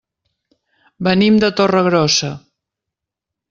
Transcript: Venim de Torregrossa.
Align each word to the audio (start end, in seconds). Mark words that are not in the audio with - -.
Venim 1.09 1.37
de 1.45 1.51
Torregrossa. 1.61 2.33